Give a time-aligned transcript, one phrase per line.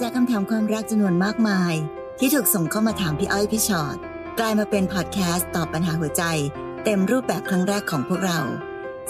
[0.00, 1.74] จากคำถามความรักจำนวนมากมาย
[2.18, 3.96] ที่ถูกส่งเข้ามาถามพี่อ้อยพี่ชอ็อต
[4.38, 6.22] กลายมาเป็นพอดแคสต์ตอบปัญหาหัวใจ
[6.84, 8.40] เต็มรูปแบบครั้งแรกของพวกเรา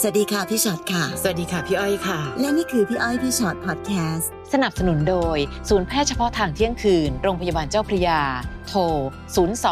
[0.00, 5.38] สวัสดีค่ะพี่ชอ็อตค่ะ สวัสดีค่ะพี่อ้อยค่ะ และนี่คือพี่อ้อยพี่ชอ็อตพอดแคสต์สนับสนุนโดย
[5.68, 8.20] ศูนย์แพทย์เฉพาะทางเที่ยงคืน โรงพยาบาลเจ้าพระยา
[8.68, 8.80] โทร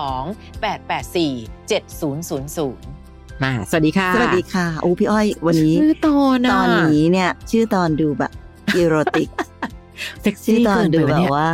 [0.03, 8.33] 02 884 7000มาสวัสดีค่ะ สวัสดีค่ะ โอ้พี่อ้อยวันนี้ ชื่อตอนตอนนี้เนี่ย ชื่อตอนดูแบบ
[8.77, 9.29] erotic
[10.23, 11.51] sexy ชื่อตอนเกินดูไปแบวะเนี่ยบว่า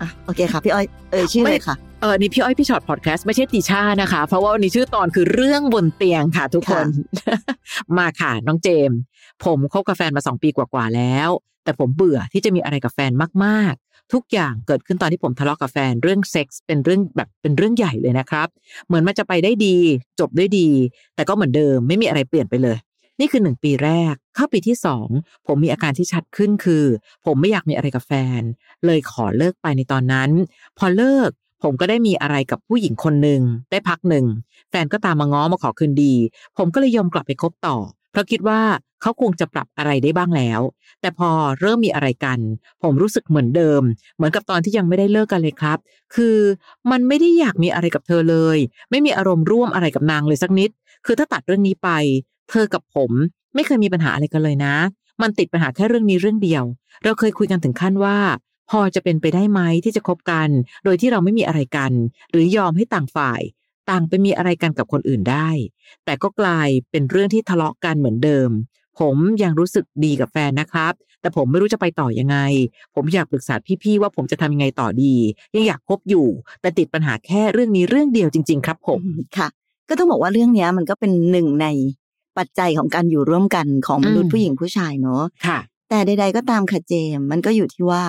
[0.00, 6.86] อะโอเคค่ะ พี่อ้อยเอ่ยชื่อเลยค่ะเออนี่พี่อ้อยพี่ช็อตพอดแคสต์ไม่ใช่ติช่านะคะ เพราะว่าวันนี้ชื่อตอนคือเรื่องบนเตียงค่ะ ทุกคน
[7.98, 8.98] มาค่ะ น้องเจมส์
[9.44, 11.28] ผมคบกับแฟนมาสองปีกว่าๆแล้ว
[11.64, 13.12] แต่ผมเบื่อที่จะมีอะไรกับแฟน
[13.44, 18.48] มากๆ ทุกอย่างเกิดขึ้นตอนที่ผมทะเลาะกับแฟนเรื่องเซ็กส์เป็นเรื่องแบบเป็นเรื่องใหญ่เลยนะครับ
[18.86, 19.76] เหมือนมันจะไปได้ดี
[20.20, 20.68] จบด้วยดี
[21.14, 22.76] แต่ก็เหมือนเดิมไม่มีอะไรเปลี่ยนไปเลย
[23.20, 25.08] นี่คือหนึ่งปีแรก เข้าปีที่สอง
[25.46, 26.84] ผมมีอาการที่ชัดขึ้นคือ
[27.24, 28.42] ผมไม่อยากมีอะไรกับแฟน
[28.86, 30.30] เลยขอเลิกไปในตอนนั้น
[30.78, 31.30] พอเลิก
[31.62, 34.26] ผมก็ได้มีอะไรกับผู้หญิงคนหนึ่งได้พักหนึ่ง
[34.70, 36.14] แฟนก็ตามมาง้อมาขอคืนดี
[36.58, 37.76] ผมก็เลยยอมกลับไปคบต่อ
[38.10, 38.60] เพราะคิดว่า
[39.02, 40.60] เขาคงจะปรับอะไรได้บ้างแล้ว
[41.00, 42.38] แต่พอเริ่มมีอะไรกัน
[42.82, 43.82] ผมรู้สึกเหมือนเดิม
[44.16, 45.78] เหมือนกับตอนที่ยังไม่ได้เลิกกันเลยครับ
[46.14, 46.38] คือ
[46.90, 48.58] มันไม่ได้อยากมีอะไรกับเธอเลย
[48.90, 50.70] ไม่มีอารมณ์ร่วมอะไรกับนางเลยสักนิด
[51.06, 51.88] คือถ้าตัดเรื่องนี้ไป
[52.50, 53.10] เธอกับผม
[53.54, 54.74] ไม่เคยมีปัญหาอะไรกันเลยนะ
[55.22, 56.64] มันติดปัญหาแค่เรื่องนี้เรื่องเดียว
[57.04, 58.18] เราเคยคุยกันถึงขั้นว่า
[58.70, 60.48] พอจะเป็นไปได้ไหมที่จะคบกัน
[60.84, 61.92] โดยที่เราไม่มีอะไรกัน
[62.30, 63.40] หรือยอมให้ต่างฝ่าย
[63.90, 65.48] ต่างไปมีอะไรกันกับคนอื่นได้
[66.04, 68.50] แต่ก็กลายเป็นเรื่องที่ทะเลาะกันเหมือนเดิม
[68.98, 72.36] ผมยังรู้สึกดีกับแฟนนะครับ แต่ผมไม่รู้จะไปต่อยังไง
[72.94, 75.14] ผมอยากปรึกษาพี่ๆว่าผมจะทำยังไงต่อดี
[75.54, 76.26] ยังอยากคบอยู่
[76.60, 79.00] แต่ติดปัญหาแค่เรื่องนี้เรื่องเดียวจริง ๆ ครับผม
[79.36, 79.48] ค่ะ
[79.88, 81.66] ก็ต้องบอกว่าเรื่องนี้มันก็เป็นหนึ่งใน
[82.38, 85.58] ปัจจัยของการอยู่ร่วมกันของมนุษอืย์มผู้หญิงผู้ชายเนอะค่ะ
[85.88, 88.04] แต่ใด ๆ ก็ตามค่ะเจมส์มันก็อยู่ที่ว่า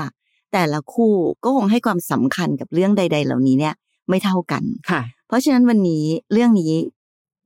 [0.53, 1.13] แต่ละคู่
[1.43, 3.73] ก็คงให้ความสำคัญกับเรื่องใด ๆ เหล่านี้เนี่ย
[4.09, 6.73] ไม่เท่ากันค่ะ เพราะฉะนั้นวันนี้เรื่องนี้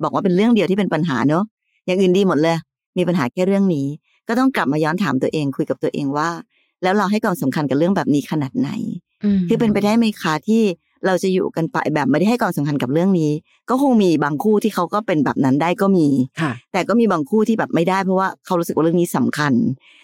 [0.04, 1.44] บอกว่าเป็นเรื่องเดียวที่เป็นปัญหาเนอะ
[1.86, 2.58] อย่างอื่นดีหมดเลย
[2.98, 3.88] มีปัญหาแค่เรื่องนี้
[4.28, 6.30] ก็ต้องกลับมาย้อนถามตัวเองคุยกับตัวเองว่า
[6.84, 8.70] แล้วเราให้ความสำคัญกับเรื่องแบบนี้ขนาดไหน
[9.50, 10.62] คือเป็นไปได้ไหมคะที่
[11.06, 13.32] เราจะอยู่กันไปแบบไม่ได้ให้ความสำคัญกับเรื่องนี้
[13.70, 16.08] ก็คงมีบางคู่ที่เขาก็เป็นแบบนั้นได้ก็มี
[16.42, 19.54] ค่ะแต่ก็มีบางคู่ที่แบบไม่ได้เพราะว่าเขารู้สึกว่าเรื่องนี้สำคัญ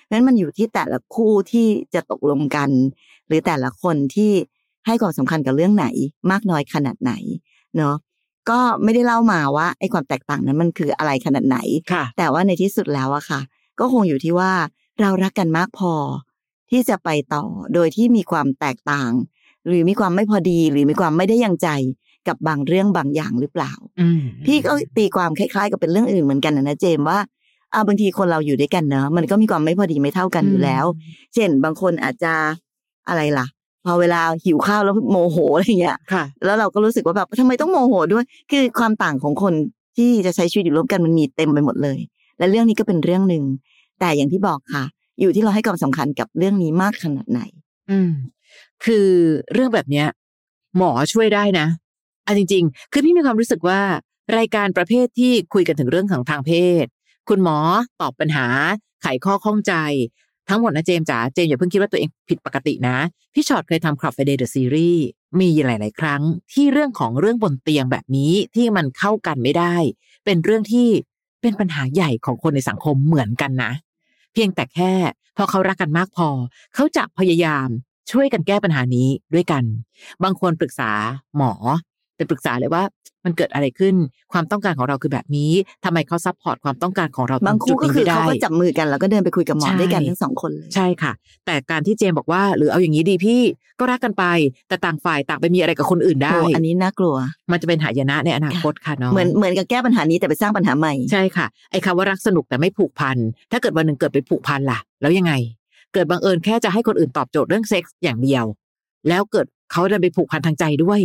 [0.03, 2.69] เพราะฉะนั้นมันอยู่ที่แต่ละคู่ที่จะตกลงกัน
[3.27, 4.31] หรือแต่ละคนที่
[4.85, 5.87] ให้ความสำคัญกับเรื่องไหน
[6.31, 7.13] มากน้อยขนาดไหน
[7.77, 7.95] เนาะ
[8.49, 11.57] ก็ไม่ได้เล่ามาว่าไอ้ความแตกต่างนั้นมันคืออะไรขนาดไหน
[11.91, 13.39] ค่ะแต่ว่าในที่สุดแล้วอะค่ะ
[13.79, 14.51] ก็คงอยู่ที่ว่า
[15.01, 15.93] เรารักกันมากพอ
[16.71, 17.43] ที่จะไปต่อ
[17.73, 19.11] โดยที่มีความแตกต่าง
[19.67, 21.69] หรือมีความไม่พอดีหรือมีความไม่ได้ยังใจ
[22.27, 23.71] กับบางเรื่องบางอย่างหรือเปล่า
[24.01, 27.19] อืมพี่ก็ตีความคล้าย ๆ กับเป็นเรื่องอื่นเหมือนกันนะนะเจมส์ว่า
[27.73, 30.85] อ่าบางทีคนเราอยู่ด้วยกันเนอะมันก็มีความไม่พอดีไม่เท่ากันอยู่แล้ว
[31.33, 32.33] เช่นบางคนอาจจะ
[33.07, 33.47] อะไรล่ะ
[33.85, 39.53] พอเวลาหิวข้าวแล้วโมโหอะไรเงี้ยค่ะแล้วเราก็รู้สึกว่าแบบทำไมต้องโมโหด้วย คือความต่างของคน
[39.97, 41.99] ที่จะใช้ชีวิตอยู่ร่วมกันมันมีเต็มไปหมดเลย
[42.37, 43.43] และเรื่องนี้ก็เป็นเรื่องหนึ่ง
[43.99, 44.83] แต่อย่างที่บอกค่ะ
[45.21, 47.41] อยู่ที่เราให้ความสำคัญกับเรื่องนี้มากขนาดไหน
[47.91, 48.11] อืม
[48.85, 49.07] คือ
[49.53, 50.07] เรื่องแบบเนี้ย
[50.77, 51.67] หมอช่วยได้นะ
[52.25, 53.81] อะจริง ๆ คือพี่มีความรู้สึกว่า
[54.37, 56.51] รายการประเภทที่คุยกันถึงเรื่องของทางเพ
[56.83, 56.85] ศ
[57.29, 57.57] คุณหมอ
[58.01, 58.47] ตอบปัญหา
[59.01, 59.73] ไขข้อข้องใจ
[60.49, 62.97] ทั้งหมดนะเจมส์จ๋าเจมส์อย่าเพิ่งคิดว่าตัวเองผิดปกตินะ
[63.33, 65.01] พี่ชอตเคยทำ Club Friday The Series
[65.39, 66.21] มีหลาย ๆ ครั้ง
[66.53, 69.75] ที่เรื่องของเรื่องบนเตียงแบบนี้ที่มันเข้ากันไม่ได้
[70.25, 70.87] เป็นเรื่องที่
[71.41, 73.71] เป็นปัญหาใหญ่ของคนในสังคมเหมือนกันนะ
[74.33, 74.91] เพียงแต่แค่
[75.37, 76.29] พอเขารักกันมากพอ
[76.75, 77.67] เขาจะพยายาม
[78.11, 79.63] ช่วยกันแก้ปัญหานี้ด้วยกัน
[80.23, 80.91] บางคนปรึกษา
[81.37, 81.53] หมอ
[82.15, 82.83] ไปปรึกษาเลยว่า
[83.25, 83.95] มันเกิดอะไรขึ้น
[84.33, 85.51] ความต้องการของเราคือแบบนี้
[85.85, 91.11] ทำไมเขา support ความต้องการของเราตรงจุดนี้ไม่ได้ บางงจุคู่ดก็คือเขาก็จับมือกันแล้วก็เดินไปคุยกับหมอใช่ด้วยกันทั้งสองคนเลยใช่ค่ะ
[91.45, 93.41] แต่การที่เจมบอกว่า หรือเอาอย่างนี้ดีพี่
[93.79, 94.25] ก็รักกันไป
[94.67, 97.15] แต่ต่างฝ่ายต่างไปมีอะไรกับคนอื่นได้โอ้อันนี้น่ากลัว
[97.51, 103.17] มันจะเป็นหายนะในอนาคตค่ะน้องเหมือนเหมือนกับแก้ปัญหานี้แต่ไปสร้างปัญหาใหม่ใช่ค่ะไอ้คำว่ารักสนุกแต่ไม่ผูกพัน
[103.51, 105.33] ถ้าเกิดวันหนึ่งเกิดเป็นผูกพันล่ะ แล้วยังไง
[105.93, 108.45] เกิดบังเอิญแค่จะให้คนอื่นตอบโจทย์เรื่องเซ็กส์อย่างเดียว
[109.09, 110.99] แล้วเกิดเขาดันไปผูกพันทางใจด้วย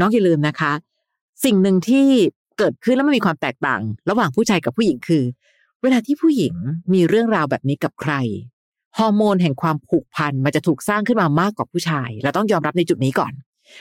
[0.00, 0.72] น้องอย่าลืมนะคะ
[1.44, 2.06] สิ่งหนึ่งที่
[2.58, 3.80] เกิดขึ้นแล้วมันมีความแตกต่าง
[4.10, 5.24] ระหว่างผู้ชายกับผู้หญิงคือ
[5.82, 6.54] เวลาที่ผู้หญิง
[6.92, 8.12] มีเรื่องราวแบบนี้กับใคร
[8.98, 13.32] ฮอร์โมนแห่งความผูกพันมันจะถูกสร้างขึ้นมามากกว่าผู้ชาย เราต้องยอมรับในจุดนี้ก่อน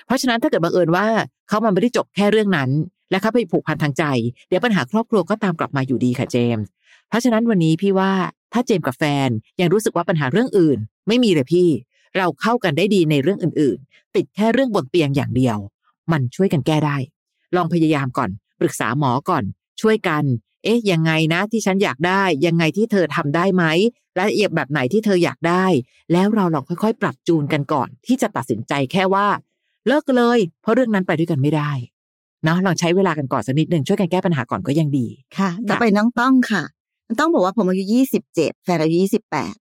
[0.06, 1.06] เพราะฉะนั้นถ้าเกิดบังเอิญว่า
[1.48, 2.70] เขามันไม่ได้จบแค่เรื่องนั้น
[3.12, 4.04] และเขาไปผูกพันทางใจ
[4.48, 6.70] เดี๋ยวปัญหาครอบครัวก็ตามกลับมาอยู่ดีค่ะเจมส์
[7.10, 8.12] เพราะฉะนั้นวันนี้พี่ว่า
[8.54, 9.30] ถ้าเจมส์กับแฟน
[9.60, 10.78] ยังรู้สึกว่าปัญหาเรื่องอื่น
[11.08, 11.70] ไม่มีเลยพี่
[12.18, 15.58] เราเข้ากันได้ดีในเรื่องอื่น ๆ ติดแค่เรื่องบนเตียงอย่างเดียว
[16.12, 16.98] มันช่วยกันแก้ได้
[17.56, 18.30] ลองพยายามก่อน
[18.60, 19.44] ปรึกษาหมอก่อน
[19.82, 20.24] ช่วยกัน
[20.64, 23.64] เอ๊ะ ยังไงนะที่ฉันอยากได้ ยังไงที่เธอทำได้ไหม
[24.16, 25.66] และเอียบแบบไหนที่เธออยากได้
[26.12, 29.28] แล้วเราลองค่อยๆ ปรับจูนกันก่อน ที่จะตัดสินใจแค่ว่า
[29.88, 31.72] เลิกเลย เพราะเรื่องนั้นไปด้วยกันไม่ได้
[32.44, 35.08] เนาะลองใช้เวลากันก่อนสักนิดหนึ่งช่วยกันแก้ปัญหาก่อนก็ยังดี
[35.38, 36.64] ค่ะต่อไปน้องต้องค่ะ
[37.20, 39.56] ต้องบอกว่าผมอายุยี่สิบเจ็ดแฟนอายุยี่สิบแปด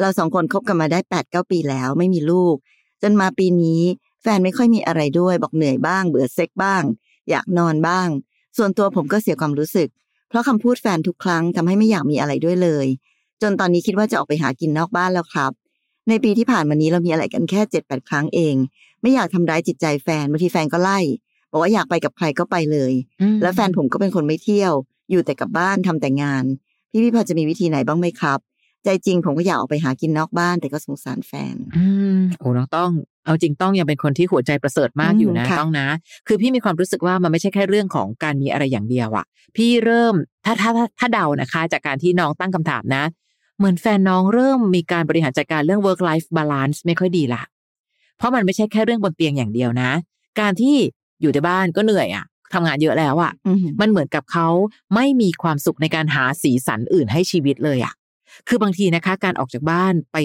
[0.00, 2.56] เราสองคนคบกันมาได้แปดเก้าปีแล้วไม่มีลูก
[3.02, 3.82] จนมาปีนี้
[4.22, 6.82] แฟนไม่ค่อยมีอะไรด้วย บอกเหนื่อยบ้าง เบื่อเซ็กบ้าง
[7.30, 8.08] อยากนอนบ้าง
[8.56, 9.88] ส่วนตัวผมก็เสียความรู้สึก
[10.28, 12.86] เพราะคำพูดแฟนทุกครั้งทำให้ไม่อยากมีอะไรด้วยเลย
[13.42, 15.52] จนตอนนี้คิดว่าจะออกไปหากินนอกบ้านแล้วครับ
[16.08, 18.54] ในปีที่ผ่านมานี้เรามีอะไรกันแค่เจ็ดแปดครั้งเอง
[19.02, 20.98] ไม่อยากทำร้ายจิตใจแฟนบางทีแฟนก็ไล่
[21.50, 22.92] บอกว่าอยากไปกับใครก็ไปเลย
[23.42, 24.72] แล้วแฟนผมก็เป็นคนไม่เที่ยว
[25.10, 26.44] อยู่แต่กับบ้านทำแต่งาน
[26.90, 28.38] พี่พี่พอจะมีวิธีไหนบ้างไหมครับ
[28.84, 31.84] ใจจริงผมก็อยากออกไปหากินนอกบ้านแต่ก็สงสารแฟน อื
[32.18, 32.90] มโอ้น้องต้อง
[33.24, 35.88] เอาจริงต้องยังเป็นคนที่หัวใจประเสริฐมากอยู่นะอืมค่ะต้องนะ
[36.26, 43.04] คือพี่มีความรู้สึกว่ามันไม่ใช่แค่เรื่องของการมีอะไรอย่างเดียวอะพี่เริ่มถ้าถ้าถ้าถ้าเดานะคะ จากการที่น้องตั้งคำถามนะ
[43.58, 47.42] เหมือนแฟนน้องเริ่มมีการบริหารจัดการเรื่อง work life balance ไม่ค่อยดีละ
[48.16, 49.90] เพราะมันไม่ใช่แค่เรื่องบนเตียงอย่างเดียวนะ
[50.40, 50.76] การที่
[51.20, 54.48] อยู่ในบ้านก็เหนื่อยอะ ทำงานเยอะแล้วอะอืมมันเหมือนกับเขา
[54.94, 57.94] ไม่มีความสุขในการหาสีสันอื่นให้ชีวิตเลยอะ
[58.48, 60.16] คือบางทีนะคะ การออกจากบ้านไป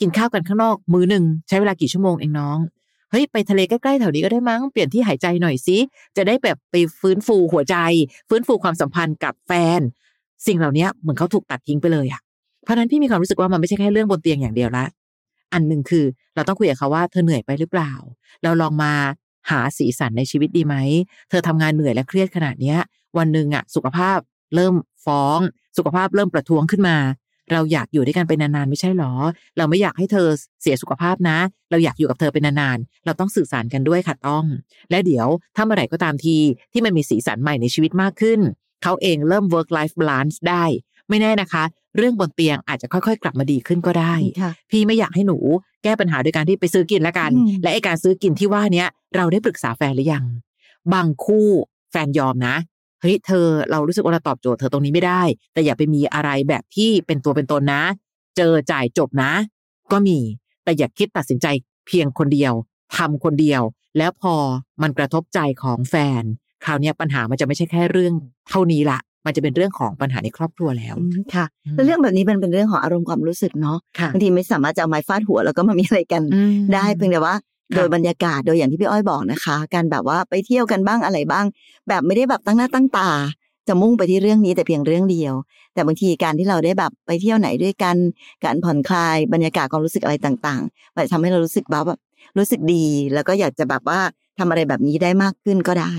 [0.00, 2.58] กินข้าวกันข้างนอก มื้อหนึ่งใช้เวลากี่ชั่วโมงเองน้อง
[3.10, 5.78] เฮ้ยไปทะเลใกล้ๆแถวนี้ก็ได้มั้งเปลี่ยนที่หายใจหน่อยสิ
[6.16, 7.76] จะได้แบบไปฟื้นฟูหัวใจ
[8.28, 9.80] ฟื้นฟูความสัมพันธ์กับแฟน
[10.46, 12.20] สิ่งเหล่านี้เหมือนเขาถูกตัดทิ้งไปเลยอะ
[12.64, 14.84] เพราะฉะนั้นพี่มีความรู้สึกว่ามันไม่ใช่แค่เรื่องบนเตียงอย่างเดียวละ
[15.52, 16.04] อันหนึ่งคือ
[16.34, 17.92] เราต้องคุยกับเขาว่าเธอเหนื่อยไปหรือเปล่า
[18.42, 18.92] เราลองมา
[19.50, 20.76] หาสีสันในชีวิตดีไหม
[21.28, 22.78] เธอทำงานเหนื่อยและเครียดขนาดเนี้ย
[23.18, 24.18] วันหนึ่งอะสุขภาพ
[24.54, 24.74] เริ่ม
[25.04, 25.38] ฟ้อง
[25.78, 26.98] สุขภาพเริ่มประท้วงขึ้นมา
[27.52, 29.12] เราอยากอยู่ด้วยกันไปนานๆไม่ใช่หรอ
[29.58, 30.28] เราไม่อยากให้เธอ
[30.62, 31.38] เสียสุขภาพนะ
[31.70, 34.44] เราอยากอยู่กับเธอเป็นนานๆ เราต้องสื่อสารกันด้วยค่ะต้อง
[34.90, 36.36] และเดี๋ยวถ้าเมื่อไหร่ก็ตามที
[36.72, 38.40] ที่มันมีสีสันใหม่ในชีวิตมากขึ้น
[38.82, 40.64] เขาเองเริ่ม work life balance ได้
[41.08, 41.64] ไม่แน่นะคะ
[41.96, 45.38] เรื่องบนเตียงอาจจะค่อยๆ กลับมาดีขึ้นก็ได้ค่ะพี่ไม่อยากให้หนู
[45.82, 50.24] แก้ปัญหาโดยการที่ไปซื้อกินละกันอืมและไอการซื้อกินที่ว่าเนี้ยเราได้ปรึกษาแฟนหรือยัง
[50.92, 51.48] บางคู่
[51.90, 52.56] แฟนยอมนะ
[53.00, 57.82] เฮ้ยเธอเรารู้สึกว่าเราตอบโจทย์เธอตรงนี้ไม่ได้ แต่อย่าไปมีอะไรแบบที่เป็นตัวเป็นตนนะ
[58.36, 59.32] เจอจ่ายจบนะ
[59.92, 60.18] ก็มี
[60.64, 61.46] แต่อย่าคิดตัดสินใจ
[61.86, 62.52] เพียงคนเดียว
[62.96, 63.62] ทำคนเดียว
[63.98, 64.34] แล้วพอ
[64.82, 66.22] มันกระทบใจของแฟน
[66.64, 68.14] คราวเนี้ยปัญหามันจะไม่ใช่แค่เรื่อง
[68.50, 71.44] เท่านี้ละ มันจะเป็นเรื่องของปัญหาในครอบครัวแล้วอืมค่ะ
[71.74, 81.44] แล้วเรื่องแบบนี้มันเป็นเรื่องของอารมณ์ความรู้สึกเนาะค่ะบางทีไม่สามารถจะเอาไม้ฟาดหัวแล้วก็มามีอะไรกันอืมได้เพียงแต่ว่าค่ะโดยบรรยากาศโดยอย่างที่พี่อ้อยบอกนะคะ การแบบว่าไปเที่ยวกันบ้างอะไรบ้าง
[81.88, 83.10] แบบไม่ได้แบบตั้งหน้าตั้งตา
[83.68, 85.34] จะมุ่งไปที่เรื่องนี้แต่เพียงเรื่องเดียว
[85.74, 87.96] แต่บางทีการที่เราได้แบบไปเที่ยวไหนด้วยกัน
[88.44, 92.00] การผ่อนคลายบรรยากาศความรู้สึกอะไรต่างๆมันจะทำให้เรารู้สึกแบบแบบ
[92.38, 92.84] รู้สึกดี
[93.14, 94.00] แล้วก็อยากจะแบบว่า
[94.38, 95.92] ทำอะไรแบบนี้ได้มากขึ้นก็ได้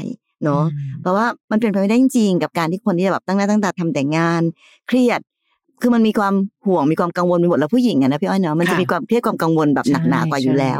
[0.43, 0.63] เนาะ
[1.01, 4.41] เพราะว่ามันเป็นไปไม่ได้จริงๆกับการที่คนที่แบบตั้งหน้าตั้งตาทำแต่งาน
[4.87, 5.19] เครียด
[5.81, 6.33] คือมันมีความ
[6.67, 10.79] ห่วงมีความกังวลไปหมดแล้วผู้หญิงอะนะพี่อ้อยเนาะมันจะค่ะมีความเครียดความกังวลแบบหนักหนากว่าอยู่แล้ว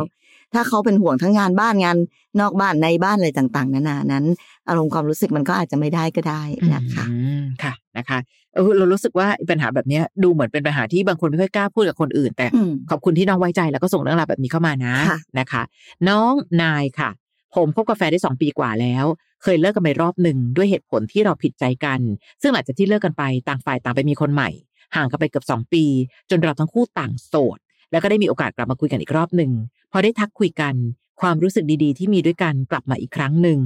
[0.54, 1.98] ถ้าเขาเป็นห่วงทั้งงานบ้านงาน
[2.40, 4.26] นอกบ้านในบ้านอะไรต่าง ๆนานานั้น
[4.70, 6.42] อารมณ์ความรู้สึกมันก็อาจจะไม่ได้ก็ได้
[6.76, 8.20] นะคะอืมค่ะนะคะ
[8.56, 15.64] เออเรารู้สึกว่าปัญหาแบบเนี้ยดูเหมือนเป็นปัญหาที่บางคนไม่ค่อยกล้าพูดกับคนอื่น แต่อืมขอบคุณที่น้องไว้ใจแล้วก็ส่งเรื่องราวแบบนี้เข้ามานะค่ะนะคะ
[16.10, 17.10] น้องนายค่ะ
[17.56, 19.06] ผมคบกาแฟนได้สองปีกว่าแล้ว
[19.44, 22.00] เคยเลิกกันไปรอบหนึ่งด้วยเหตุผลที่เราผิดใจกัน
[22.42, 24.50] ซึ่งหลังจากที่เลิกกันไปต่างฝ่ายต่างไปมีคนใหม่
[24.96, 25.84] ห่างกันไปเกือบสองปี
[26.30, 27.57] จนเราทั้งคู่ต่างโสด
[27.92, 29.51] แล้วก็ได้มีโอกาสกลับมาคุยกันอีกรอบหนึ่ง
[29.92, 30.75] พอได้ทักคุยกัน
[31.22, 33.60] ความรู้สึกดีๆ ที่มีด้วยกันกลับมาอีกครั้งหนึ่ง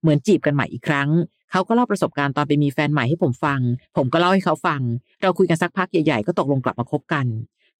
[0.00, 1.10] เหมือนจีบกันใหม่อีกครั้ง
[1.50, 3.60] เขาก็เล่าประสบการณ์ตอนไปมีแฟนใหม่ให้ผมฟัง
[3.96, 4.80] ผมก็เล่าให้เขาฟัง
[5.22, 7.26] เราคุยกันสักพักใหญ่ๆ ก็ตกลงกลับมาคบกัน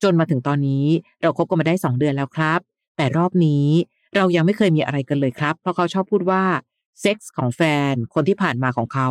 [0.02, 0.84] จนมาถึงตอนนี้
[1.22, 2.60] เราคบกันมาได้สองเดือนแล้วครับ
[2.96, 3.66] แต่รอบนี้
[4.16, 6.42] เรายังไม่เคยมีอะไรกันเลยครับ เพราะเขาชอบพูดว่า
[7.00, 9.08] เซ็กส์ของแฟนคนที่ผ่านมาของเขา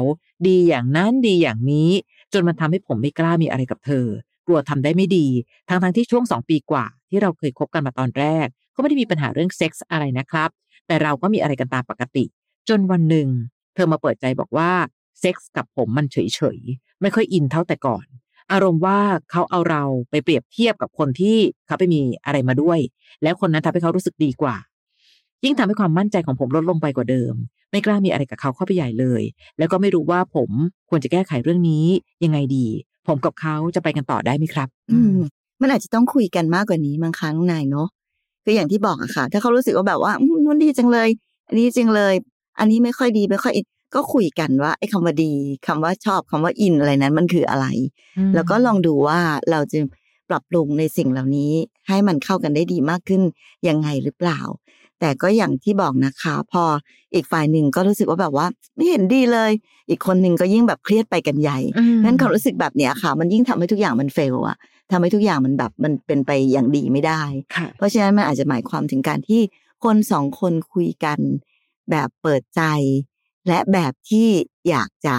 [0.48, 1.90] ดีอย่างนั้นดีอย่างนี้
[2.34, 4.08] จนมันทำให้ผมไม่กล้ามีอะไรกับเธอ
[4.48, 5.28] กลัวทำได้ไม่ดี
[5.68, 10.50] ทั้งๆที่ช่วงสองปีกว่า ที่เราเคยคบกันมาตอนแรก ก็ไม่ได้มีปัญหาเรื่องเซ็กส์อะไรนะครับ
[10.88, 12.26] แต่เราก็มีอะไรกันตามปกติ
[12.70, 13.28] จนวันหนึ่ง
[13.76, 14.72] เธอมาเปิดใจบอกว่า
[15.20, 18.06] เซ็กส์กับผมมันเฉยๆไม่ค่อย in เท่าแต่ก่อน
[18.52, 19.00] อารมณ์ว่า
[19.32, 22.80] เขาเอาเราไปเปรียบเทียบกับคนที่เขาไปมีอะไรมาด้วย
[23.24, 24.56] แล้วคนนั้นทำให้เขารู้สึกดีกว่า
[25.46, 27.34] ยิ่งทำให้ความมั่นใจของผมลดลงไปกว่าเดิม
[27.72, 29.22] ไม่กล้ามีอะไรกับเขาเข้าไปใหญ่เลย
[29.58, 30.50] แล้วก็ไม่รู้ว่าผม
[30.90, 31.86] ควรจะแก้ไขเรื่องนี้
[32.24, 32.66] ยังไงดี
[33.08, 35.18] ผมกับเขาจะไปกันต่อได้ไหมครับ อืม
[35.62, 37.88] มันอาจจะต้องคุยกันมากกว่านี้มั้งคะน้องนายเนาะ
[38.44, 41.10] คืออย่างที่บอกอะค่ะ ถ้าเขารู้สึกว่าแบบว่าอืมนู่นดีจังเลย
[41.48, 42.14] อันนี้จริงเลย
[42.60, 45.34] อันนี้ไม่ค่อยดีไม่ค่อยอินก็คุยกันว่าไอ้คำว่าดี
[45.68, 47.68] คำว่าชอบคำว่าอินอะไรนั้นมันคืออะไร
[48.36, 49.20] แล้วก็ลองดูว่า
[49.52, 49.80] เราจะ
[50.30, 51.52] ปรับปรุงในสิ่งเหล่านี้
[51.88, 53.22] ให้มันเข้ากันได้ดีมากขึ้น
[53.68, 54.40] ยังไงหรือเปล่า
[55.00, 56.64] แต่ก็อย่างที่บอกนะคะ พอ
[57.14, 59.52] อีกฝ่ายหนึ่งก็รู้สึกว่าแบบว่า ไม่เห็นดีเลย
[59.90, 64.58] อีกคนหนึ่งก็ยิ่งแบบเครียดไปกันใหญ่อืมนั้นความรู้สึกแบบเนี้ยค่ะ มันยิ่งทำให้ทุกอย่างมันเฟลอะ
[64.92, 67.22] ทำให้ทุกอย่างมันแบบมันเป็นไปอย่างดีไม่ได้
[67.56, 69.42] ค่ะเพราะฉะนั้นมันอาจจะหมายความถึงการที่
[69.84, 71.20] คนสองคนคุยกัน
[71.92, 72.62] แบบเปิดใจ
[73.48, 74.28] และแบบที่
[74.70, 75.16] อยากจะ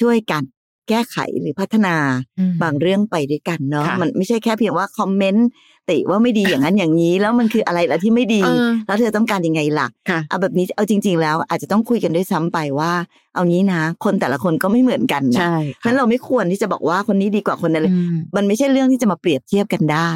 [0.00, 0.42] ช่วยกัน
[0.88, 1.96] แก้ไขหรือพัฒนา
[2.38, 5.48] อืมบางเรื่องไปด้วยกันเนาะค่ะมันไม่ใช่แค่เพียงว่าคอมเมนต์
[5.90, 12.92] ติว่าไม่ดีอย่างนั้นอย่างนี้ แล้วมันคืออะไรล่ะที่ไม่ดีเออแล้วเธอต้องการยังไงล่ะค่ะเอาแบบนี้เอาจริง ๆ แล้ว อาจจะต้องคุยกันด้วยซ้ำไปว่า
[13.34, 20.10] เอางี้นะ คนแต่ละคนก็ไม่เหมือนกันนะใช่เพราะฉะนั้นเราไม่ควรที่จะบอกว่าคนนี้ดีกว่าคนนั้นเลยอืมมันไม่ใช่เรื่องที่จะมาเปรียบเทียบกันได้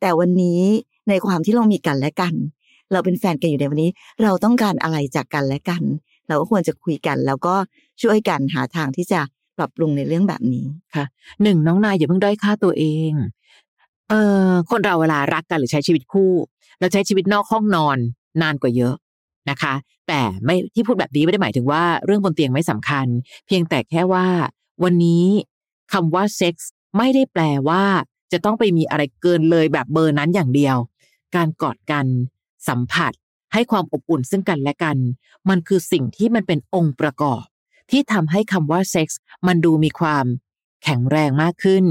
[0.00, 0.62] แต่วันนี้
[1.08, 2.34] ในความที่เรามีกันและกัน
[2.92, 3.90] เราเป็นแฟนกันอยู่ในวันนี้
[4.22, 5.82] เราต้องการอะไรจากกันและกัน
[6.28, 7.54] เราก็ควรจะคุยกันแล้วก็
[8.02, 9.20] ช่วยกันหาทางที่จะ
[9.58, 10.66] ปรับปรุงในเรื่องแบบนี้
[11.42, 13.12] หนึ่งน้องนายอย่าเพิ่งด้อยค่าตัวเอง
[14.10, 14.14] เอ
[14.48, 16.32] อคนเราเวลารักกันหรือใช้ชีวิตคู่
[16.80, 17.98] เราใช้ชีวิตนอกห้องนอน
[18.42, 18.94] นานกว่าเยอะ
[19.50, 19.74] นะคะ
[20.08, 23.06] แต่ไม่ที่พูดแบบนี้ไม่ได้หมายถึงว่าเรื่องบนเตียงไม่สำคัญ
[23.46, 24.26] เพียงแต่แค่ว่า
[24.84, 25.24] วันนี้
[25.92, 27.84] คำว่าเซ็กส์ไม่ได้แปลว่า
[28.32, 30.76] จะต้องไปมีอะไรเกินเลยแบบเบอร์นั้นอย่างเดียว
[31.36, 32.06] การกอดกัน
[32.68, 33.12] สัมผัส
[33.52, 34.96] ให้ความอบอุ่นซึ่งกันและกัน
[35.48, 37.44] มันคือสิ่งที่มันเป็นองค์ประกอบ
[37.90, 40.24] ที่ทำให้คำว่าเซ็กส์มันดูมีความ
[40.84, 41.84] แข็งแรงมากขึ้น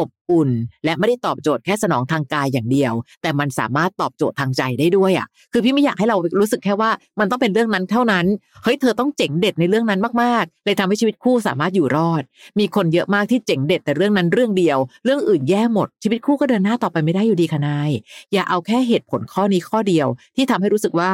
[0.00, 0.50] อบอุ่น
[0.84, 2.92] และไม่ได้ตอบโจทย์แค่สนองทางกายอย่างเดียว
[3.22, 6.90] แต่มันสามารถตอบโจทย์ทางใจได้ด้วยอะ คือพี่ไม่อยากให้เรารู้สึกแค่ว่า
[7.20, 8.26] มันต้องเป็นเรื่องนั้นเท่านั้น
[8.62, 12.22] เฮ้ยเธอต้องเจ๋งเด็ดในเรื่องนั้นมากๆ เลยทำให้ชีวิตคู่สามารถอยู่รอด
[12.58, 17.90] มีคนเยอะมากที่เจ๋งเด็ดแต่เรื่องนั้นเรื่องเดียว เรื่องอื่นแย่หมด ชีวิตคู่ก็เดินหน้าต่อไปไม่ได้อยู่ดีค่ะนาย
[18.32, 21.12] อย่าเอาแค่เหตุผลข้อนี้ข้อเดียว ที่ทำให้รู้สึกว่า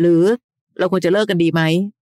[0.00, 0.22] หรือ
[0.78, 1.62] เราควรจะเลิกกันดีไหม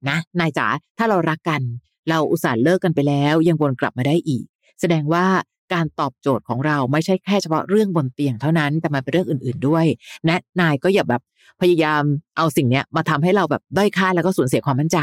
[0.10, 0.68] นะ นายจ๋า
[0.98, 1.62] ถ้าเรารักกัน
[2.10, 4.46] เราอุตส่าห์เลิกกันไปแล้ว ยังวนกลับมาได้อีก
[4.82, 5.26] แสดงว่า
[5.74, 9.86] การตอบโจทย์ของเราไม่ใช่แค่เฉพาะเรื่องบนเตียงเท่านั้น แต่มันเป็นเรื่องอื่น ๆด้วย
[10.26, 11.22] และนายก็อย่าแบบ
[11.62, 12.04] พยายาม
[12.38, 14.98] เอาสิ่งเนี้ยมาทำให้เราแบบด้อยค่าแล้วก็สูญเสียความมั่นใจ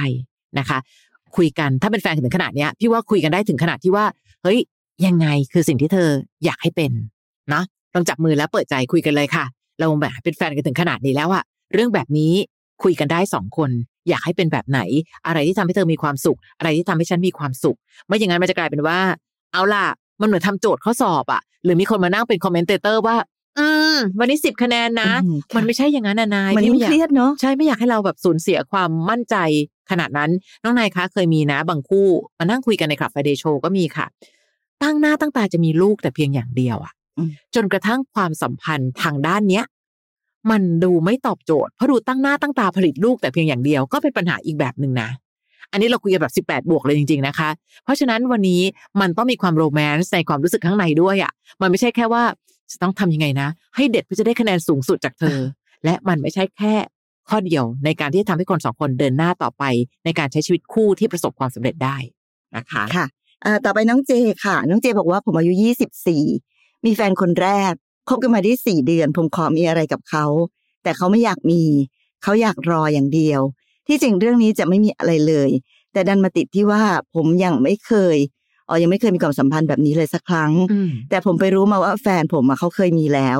[0.58, 0.78] นะคะ
[1.36, 4.04] คุยกันถ้าเป็นแฟนถึงขนาดเนี้ยพี่ว่าคุยกันได้ถึงขนาดที่ว่า
[4.42, 4.58] เฮ้ย
[5.06, 6.08] ยังไงคือสิ่งที่เธอ
[6.44, 6.92] อยากให้เป็น
[7.52, 7.62] นะ
[7.94, 9.44] ลองจับมือแล้วเปิดใจคุยกันเลยค่ะ
[9.78, 11.42] เราแบบเป็นแฟนกันถึงขนาดนี้แล้วอะ
[11.72, 12.32] เรื่องแบบนี้
[12.82, 13.70] คุยกันได้สองคน
[14.08, 14.80] อยากให้เป็นแบบไหน
[15.26, 18.98] อะไรที่ทำให้เธอมีความสุข อะไรที่ทำให้ฉันมีความสุข ไม่อย่างนั้นมันจะกลายเป็นว่า
[19.52, 19.86] เอาล่ะ
[20.20, 23.16] มันเหมือนทำโจทย์ข้อสอบอะหรือมีคนมานั่งเป็น commentator ว่า
[23.58, 29.36] อืม วันนี้สิบคะแนนนะอืมค่ะมันไม่ใช่อย่างนั้นนะนายมันพี่ยิ่งไอยากเครียดเนาะใช่ไม่อยากให้เราแบบสูญเสียความมั่นใจ
[29.90, 30.30] ขนาดนั้น
[30.62, 32.06] น้องนายคะเคยมีนะ บางคู่
[32.38, 34.06] มานั่งคุยกันในคลับไฟเดย์โชก็มีค่ะ
[34.82, 39.64] ตั้งหน้าตั้งตาจะมีลูกแต่เพียงอย่างเดียวอะอืมจนกระทั่งความสัมพันธ์ทางด้านเนี้ย
[40.50, 45.08] มันดูไม่ตอบโจทย์เพราะดูตั้งหน้าตั้งตาผลิตลูกแต่เพียงอย่างเดียวก็เป็นปัญหาอีกแบบหนึ่งนะ
[45.72, 47.50] อันนี้เราคุยแบบ 18 บวกเลยจริง ๆ นะคะ
[47.84, 48.62] เพราะฉะนั้นวันนี้
[49.00, 52.22] มันต้องมีความโรแมนต์ในความรู้สึกข้างในด้วยอะ่ะ มันไม่ใช่แค่ว่า
[52.72, 55.38] จะต้องทำยังไงนะ ให้เด็ดเพื่อจะได้คะแนนสูงสุดจากเธอ
[55.84, 56.74] และมันไม่ใช่แค่
[57.28, 59.64] ข้อเดียวในการที่จะทำให้คนสองคนเดินหน้าต่อไป
[60.04, 61.96] ในการใช้ชีวิตคู่ที่ประสบความสำเร็จได้
[62.56, 63.06] นะคะค่ะ
[63.64, 64.12] ต่อไปน้องเจ
[64.44, 66.24] ค่ะ น้องเจบอกว่าผมอายุยี่สิบสี่
[66.84, 67.72] มีแฟนคนแรก
[68.08, 70.24] คบกันมาได้สี่เดือน ผมขอมีอะไรกับเขา
[70.82, 71.62] แต่เขาไม่อยากมี
[72.22, 73.40] เขาอยากรออย่างเดียว
[73.86, 75.50] ที่จริงเรื่องนี้จะไม่มีอะไรเลย
[75.92, 76.82] แต่ดันมาติดที่ว่า
[77.14, 78.16] ผมยังไม่เคย
[78.68, 83.38] อ๋อยังไม่เคยมีความสัมพันธ์แบบนี้เลยสักครั้งอืมแต่ผมไปรู้มาว่าแฟนผมอะเขาเคยมีแล้ว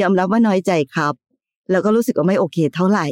[0.00, 1.14] ยอมรับว่าน้อยใจครับ
[1.70, 3.06] แล้วก็รู้สึกว่าไม่โอเคเท่าไหร่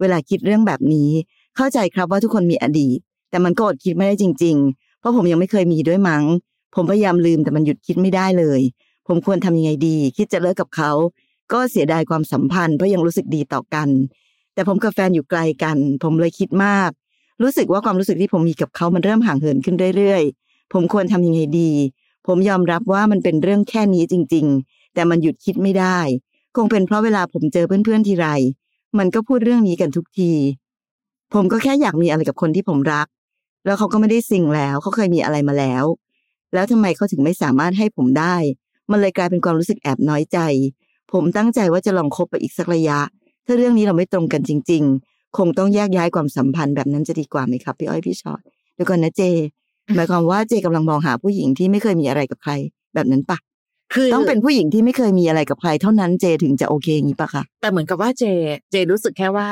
[0.00, 1.10] เวลาคิดเรื่องแบบนี้
[1.56, 2.98] เข้าใจครับว่าทุกคนมีอดีต
[3.30, 6.24] แต่มันก็อดคิดไม่ได้จริง ๆ เพราะผมยังไม่เคยมีด้วยมั้ง
[6.74, 8.60] ผมพยายามลืมแต่มันหยุดคิดไม่ได้เลย
[9.06, 10.92] ผมควรทำยังไงดี คิดจะเลิกกับเขา
[11.52, 13.88] ก็เสียดายความสัมพันธ์เพราะยังรู้สึกดีต่อกัน
[14.58, 16.90] แต่ผมกับแฟนอยู่ไกลกัน ผมเลยคิดมาก
[17.42, 21.70] รู้สึกว่าความรู้สึกที่ผมมีกับเขามันเริ่มห่างเหินขึ้นเรื่อยๆ ผมควรทำยังไงดี
[22.26, 25.98] ผมยอมรับว่ามันเป็นเรื่องแค่นี้จริง ๆ แต่มันหยุดคิดไม่ได้
[26.56, 28.28] คงเป็นเพราะเวลาผมเจอเพื่อนๆทีไร
[28.98, 30.32] มันก็พูดเรื่องนี้กันทุกที
[31.34, 33.06] ผมก็แค่อยากมีอะไรกับคนที่ผมรัก
[33.64, 35.84] แล้วเขาก็ไม่ได้สิ่งแล้ว เขาเคยมีอะไรมาแล้ว
[36.54, 38.36] แล้วทำไมเขาถึงไม่สามารถให้ผมได้
[38.90, 40.38] มันเลยกลายเป็นความรู้สึกแอบน้อยใจ
[41.12, 43.00] ผมตั้งใจว่าจะลองคบไปอีกสักระยะ
[43.48, 48.40] ถ้าเรื่องนี้เราไม่ตรงกันจริง ๆ คงต้องแยกย้ายความสัมพันธ์แบบนั้นจะดีกว่าไหมครับพี่อ้อยพี่ชอต
[48.74, 49.22] เดี๋ยวก่อนนะเจ
[49.96, 52.52] หมายความว่าเจกำลังมองหาผู้หญิงที่ไม่เคยมีอะไรกับใคร
[52.94, 53.38] แบบนั้นปะ
[53.94, 58.24] คือต้องเป็นผู้หญิงที่ไม่เคยมีอะไรกับใครเท่านั้นเจถึงจะโอเคอย่างนี้ปะคะแต่เหมือนกับว่าเจ
[58.70, 59.48] เจรู้สึกแค่ว่า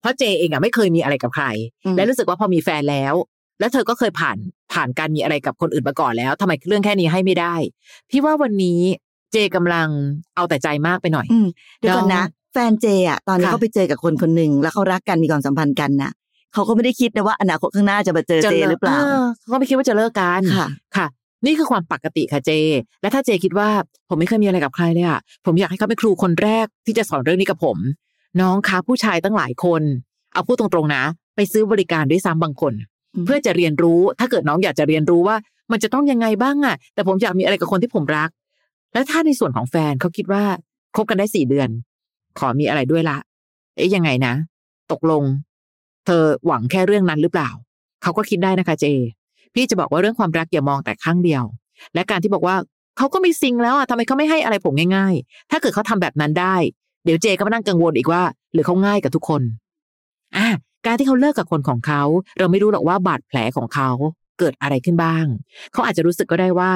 [0.00, 1.46] เพราะเจเองอะไม่เคยมีอะไรกับใคร
[1.84, 3.14] อืมและรู้สึกว่าพอมีแฟนแล้ว
[3.60, 4.36] แล้วเธอก็เคยผ่าน
[4.72, 7.54] ผ่านการมีอะไรกับคนอื่นมาก่อนแล้วทำไมเรื่องแค่นี้ให้ไม่ได้
[8.10, 8.80] พี่ว่าวันนี้
[9.32, 9.88] เจกำลัง
[10.36, 11.46] เอาแต่ใจมากไปหน่อยอืม
[11.78, 16.10] เดี๋ยวก่อนน้นะอง แฟนเจอะตอนนี้ค่ะเขาไปเจอกับคนคนหนึ่งแล้วเขารักกันมีความสัมพันธ์กันนะ
[16.54, 18.98] เขาก็ไม่ได้คิดนะว่าอนาคตข้างหน้าจะมาเจอเจหรือเปล่า
[19.40, 21.06] เขาก็ไม่คิดว่าจะเลิกกันค่ะค่ะ
[21.46, 22.50] นี่คือความปกติค่ะเจ
[23.02, 23.68] และถ้าเจคิดว่า
[24.08, 27.76] ผมไม่เคยมีอะไรกับใครเลยอะผมอยากให้เขาเป็นครูคนแรกที่จะสอนเรื่องนี้กับผม
[28.40, 29.82] น้องคะผู้ชายตั้งหลายคน
[30.32, 31.04] เอาพูดตรงๆนะ
[31.36, 32.72] ไปซื้อบริการด้วยซ้ำบางคน
[33.14, 35.36] อืมเพื่อจะเรียนรู้ถ้าเกิดน้องอยากจะเรียนรู้ว่า
[35.72, 38.30] มันจะต้องยังไงบ้างอะแต่ผมอยากมีอะไรกับคนที่ผมรัก
[38.92, 40.44] และถ้าในส่วนของแฟนเขาคิดว่า
[40.96, 41.68] คบกันได้สี่เดือน
[42.38, 43.18] ขอมีอะไรด้วยละ
[43.76, 44.34] เอ๊ยยังไงนะ
[44.92, 45.22] ตกลง
[46.06, 47.50] เธอหวังแค่เรื่องนั้นหรือเปล่า
[48.02, 48.84] เขาก็คิดได้นะคะเจ
[49.54, 51.44] พี่จะบอกว่าเรื่องความรักอย่ามองแต่ข้างเดียว
[51.94, 52.56] และการที่บอกว่า
[52.98, 56.56] เขาก็มีซิงแล้วอะทำไมเขาไม่ให้อะไรผมง่าย ๆ ถ้าเกิดเขาทำแบบนั้นได้
[57.04, 58.22] เดี๋ยวเจก็มานั่งกังวลอีกว่า
[58.52, 59.42] หรือเขาง่ายกับทุกคน
[60.36, 60.46] อะ
[60.86, 62.02] การที่เขาเลิกกับคนของเขา
[62.38, 63.90] เราไม่รู้หรอกว่าบาดแผลของเขา
[64.38, 65.24] เกิดอะไรขึ้นบ้าง
[65.72, 66.72] เขาอาจจะรู้สึกก็ได้ว่า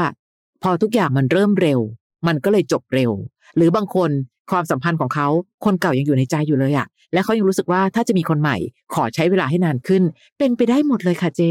[0.63, 1.81] พอทุกอย่างมันเริ่มเร็ว
[2.27, 3.13] มันก็เลยจบเร็ว
[3.57, 4.11] หรือบางคน
[4.51, 5.29] ความสัมพันธ์ของเขา
[5.65, 8.57] คนเก่ายังอยู่ในใจอยู่เลยอะและเขายังรู้สึกว่าถ้าจะมีคนใหม่
[8.95, 10.03] ขอใช้เวลาให้นานขึ้น
[10.39, 11.43] เป็นไปได้หมดเลยค่ะเจ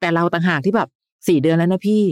[0.00, 0.88] แต่เราต่างหากที่แบบ
[1.28, 2.02] สี่เดือนแล้วนะพี่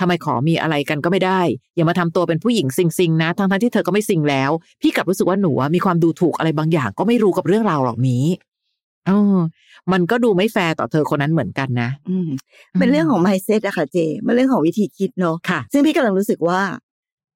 [0.00, 1.40] ทำไมขอมีอะไรกันก็ไม่ได้
[1.76, 4.50] อย่ามาทำตัวเป็นผู้หญิงซิงซิงๆนะทั้งทั้งๆที่เธอก็ไม่ซิงแล้ว
[4.82, 8.24] พี่กลับรู้สึกว่าหนูอะมีความดูถูกอะไรบางอย่าง ก็ไม่รู้กับเรื่องราวเหล่านี้
[9.06, 9.38] เออ
[9.92, 12.28] มันก็ดูไม่แฟร์ต่อเธอคนนั้นเหมือนกันนะ อืม
[12.78, 16.60] เป็นเรื่องของ mindset อะค่ะเจ มันเรื่องของวิธีคิดเนาะค่ะ ซึ่งพี่กำลังรู้สึกว่า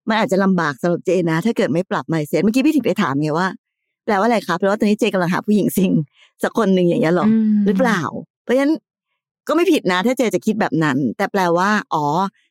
[0.08, 3.48] มันอาจจะลำบากสำหรับเจนะ ถ้าเกิดไม่ปรับ mindset เมื่อกี้พี่ถึงไปถามไงว่า
[4.04, 5.92] แปลว่าอะไรครับแปลว่าตอนนี้เจกำลังหาผู้หญิงซิง
[6.42, 7.26] สักคนหนึ่งอย่างเงี้ยหรอ
[7.66, 8.00] หรือเปล่า
[8.44, 8.72] เพราะฉะนั้น
[9.48, 12.04] ก็ไม่ผิดนะ ถ้าเจจะคิดแบบนั้น แต่แปลว่า อ๋อ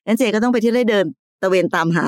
[0.06, 1.06] งั้นเจก็ต้องไปที่เลยเดิน
[1.42, 2.08] ตะเวนตามหา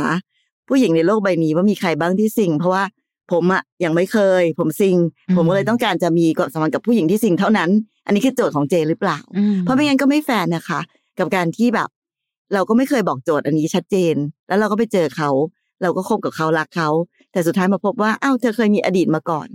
[0.68, 2.84] ผู้หญิงในโลกใบนี้ว่ามีใครบ้างที่ซิง เพราะว่า
[3.32, 4.96] ผมอะยังไม่เคย ผมซิง
[5.28, 7.70] อืมผมก็เลยต้องการจะมีความสัมพันธ์กับผู้หญิงที่ซิงเท่านั้น
[8.06, 10.80] อันนี้คือโจทย์ของเจหรือเปล่าอืมเพราะไม่งั้นก็ไม่แฟร์นะคะ
[11.20, 11.90] กับการที่แบบ
[12.54, 14.16] เราก็ไม่เคยบอกโจทย์อันนี้ชัดเจน
[14.48, 15.30] แล้วเราก็ไปเจอเขา
[15.82, 16.90] เราก็คบกับเขารักเขา
[17.32, 19.48] แต่สุดท้ายมาพบว่าอ้าวเธอเคยมีอดีตมาก่อน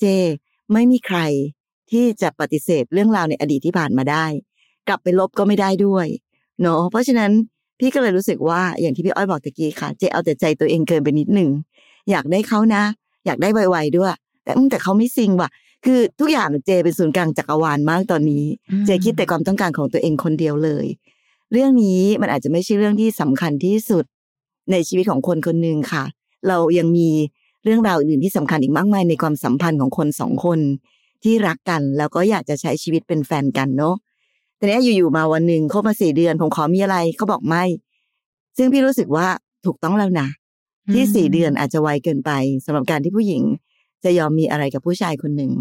[0.00, 0.04] เจ
[0.72, 1.18] ไม่มีใคร
[1.90, 4.26] ที่จะปฏิเสธเรื่องราวในอดีตที่ผ่านมาได้
[4.88, 6.06] กลับไปลบก็ไม่ได้ด้วย
[6.62, 7.32] เนาะเพราะฉะนั้น
[7.78, 11.50] พี่ก็เลยรู้สึกว่าอย่างที่พี่อ้อยบอกตะกี้ค่ะ เจเอาแต่ใจตัวเองเกินไปนิดหนึ่ง
[12.10, 12.82] อยากได้เขานะ
[13.26, 14.12] อยากได้ไวๆด้วย
[14.44, 15.50] แต่อืมแต่เขาไม่ซิงว่ะ
[15.84, 20.86] คือทุกอย่างเจเป็นศูนย์กลางจักรวาลมากตอนนี้อืมเจคิดแต่ความต้องการของตัวเองคนเดียวเลย
[21.52, 24.04] เรื่องนี้มันอาจจะไม่ใช่เรื่องที่สำคัญที่สุด
[24.70, 26.04] ในชีวิตของคนคนหนึ่งค่ะ
[26.48, 27.08] เรายังมี
[27.64, 30.58] เรื่องราวอื่นที่สำคัญอีกมากมายในความสัมพันธ์ของคนสองคน
[31.24, 33.94] ที่รักกันแล้วก็อยากจะใช้ชีวิตเป็นแฟนกันเนาะ
[34.56, 37.64] แต่เนี้ยอยู่ๆมาวันหนึ่งคบมาสี่เดือนผมขอมีอะไรเขาบอกไม่
[38.56, 39.26] ซึ่งพี่รู้สึกว่า
[39.66, 40.28] ถูกต้องแล้วนะ
[40.92, 42.30] ที่สี่เดือนอาจจะไวเกินไป
[42.64, 43.42] สำหรับการที่ผู้หญิง
[44.04, 45.52] จะยอมมีอะไรกับผู้ชายคนหนึ่ง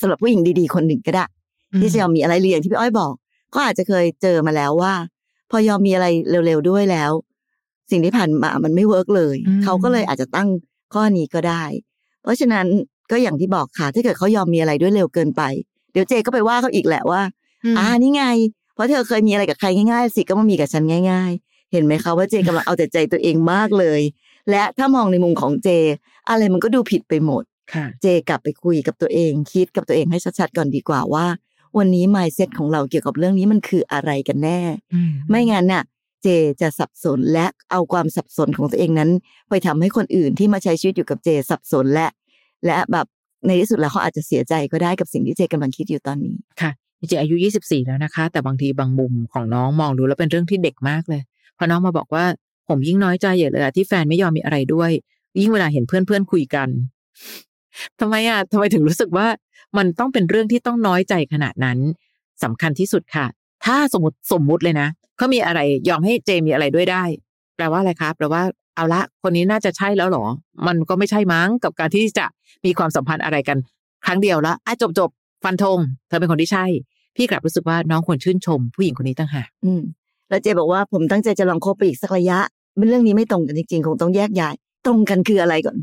[0.00, 1.24] สำหรับผู้หญิงดีๆคนหนึ่งก็ได้
[1.80, 3.12] ที่จะยอมมีอะไรอย่างที่พี่อ้อยบอก
[3.54, 4.92] ก็อาจจะเคยเจอมาแล้วว่า
[5.50, 6.06] พอยอมมีอะไร
[6.46, 7.12] เร็วๆด้วยแล้ว
[7.90, 10.48] สิ่งที่ผ่านมามันไม่ work เลยอืมเขาก็เลยอาจจะตั้ง
[10.94, 11.64] ข้อนี้ก็ได้
[12.22, 12.66] เพราะฉะนั้น
[13.10, 15.42] ก็อย่างที่บอกค่ะ ถ้าเกิดเขายอมมีอะไรด้วยเร็วเกินไป
[15.92, 17.22] เดี๋ยวเจก็ไปว่าเขาอีกแหละว่า
[17.74, 18.24] มอ่านี่ไง
[18.74, 24.00] เพราะเธอเคยมีอะไรกับใครง่ายๆ สิก็มามีกับฉันง่าย ๆ เห็นไหมคะว่าเจกำลังเอาแต่ใจตัวเองมากเลย
[24.50, 25.68] และถ้ามองในมุมของเจ
[26.28, 27.42] อะไรมันก็ดูผิดไปหมด
[27.74, 31.26] ค่ะเจกลับไปคุยกับตัวเอง คิดกับตัวเองให้ชัดๆก่อนดีกว่าว่า
[31.78, 34.60] วันนี้ mindset ของเราเกี่ยวกับเรื่องนี้มันคืออะไรกันแน่
[35.28, 35.82] ไม่งั้นน่ะ
[36.22, 36.28] เจ
[36.60, 39.10] จะสับสนและเอาความสับสนของตัวเองนั้น
[39.48, 42.08] ไปทำให้คนอื่นที่มาใช้ชีวิตอยู่กับเจสับสนและ
[42.66, 43.06] และแบบ
[43.46, 51.22] ในที่สุดแล้วเขาอาจจะเสียใจก็ได้กับสิ่งที่เจกำลังคิดอยู่ตอนนี้ค่ะจริงๆอายุ 24 แล้วนะคะ แต่บางทีบางมุมของน้องมองดูแล้วเป็นเรื่องที่เด็กมากเลย
[51.58, 52.24] พอน้องมาบอกว่า
[52.68, 54.90] ผมยิ่งน้อยใจใหญ่เลยอะที่แฟนไม่ยอมมีอะไรด้วย
[55.40, 56.68] ยิ่งเวลาเห็นเพื่อนเพื่อนๆคุยกัน
[58.00, 59.26] ทำไมอะทำไมถึงรู้สึกว่า
[59.76, 61.78] มันต้องเป็นเรื่องที่ต้องน้อยใจขนาดนั้น
[62.42, 63.26] สำคัญที่สุดค่ะ
[63.64, 67.04] ถ้าสมมติสมมุติเลยนะเขามีอะไรยอมให้เจมีอะไรด้วยได้
[67.56, 68.42] แปลว่าอะไรครับแปลว่า
[68.76, 70.24] เอาละคนนี้น่าจะใช่แล้วเหรอ
[70.66, 72.26] มันก็ไม่ใช่มั้งกับการที่จะ
[72.64, 73.58] มีความสัมพันธ์อะไรกัน
[74.06, 75.78] ครั้งเดียวแล้วอะจบจบๆฟันธง
[76.08, 76.64] เธอเป็นคนที่ใช่
[77.16, 79.82] พี่กลับรู้สึกว่าน้องควรชื่นชม ผู้หญิงคนนี้ตั้งหากอืม
[80.28, 82.38] แล้วเจบอกว่าผมตั้งใจจะลองคบไปอีกสักระยะ
[82.76, 84.54] เป็นเรื่องนี้ไม่ตรงกันจริงๆ คงต้องแยกย้าย
[84.86, 85.76] ตรงกันคืออะไรก่อน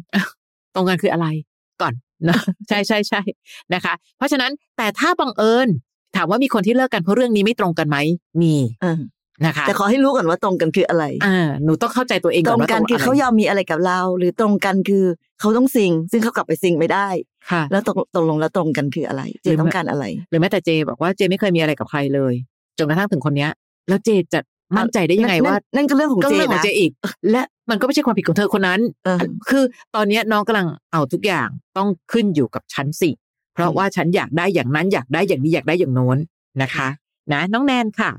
[0.76, 1.28] ตรงกันคืออะไร
[1.82, 1.94] ก่อน
[2.30, 2.38] นะ
[2.70, 3.22] ใช่ใช่ใช่
[3.74, 5.68] นะคะ เพราะฉะนั้นแต่ถ้าบังเอิญ
[6.16, 7.98] ถามว่ามีคนที่เลิกกันเพราะเรื่องนี้ไม่ตรงกันไหม
[8.42, 9.02] มีเออ
[9.46, 15.06] นะคะ แต่ขอให้รู้ก่อนว่าตรงกันคืออะไรอ่าหนูต้องเข้าใจตัวเองตก่รอนงว่ากันตรงคืออะไรเขายอมมีอะไรกับเรา หรือตรงกันคือ
[15.40, 17.08] เขาต้องซิง ซึ่งเขากลับไปซิงไม่ได้
[17.52, 22.34] ค่ะ แล้วตกตกลงแล้วตรงกันคืออะไร เจหรือต้องการอะไร หรือแม้แต่เจบอกว่าเจไม่เคยมีอะไรกับใครเลย
[22.78, 23.52] จนกระทั่งถึงคนเนี้ย
[23.90, 24.40] แล้วเจจะ
[24.78, 26.92] มั่นใจได้ยังไงว่า นั่นนั่นก็เรื่องของก็เจเรื่องของนะเจอีก
[27.32, 29.64] และมันก็ไม่ใช่ความผิดของเธอคนนั้นเออคือ
[29.96, 33.10] ตอนเนี้ยน้องกำลังเอาทุกอย่างต้องขึ้นอยู่กับฉันสิ
[33.54, 36.18] เพราะว่าฉันอยากได้อย่างนั้นอยากได้อย่างนี้อยากได้อย่างโน้น
[36.62, 36.88] นะคะ
[37.34, 38.12] นะ น้องแนนค่ะ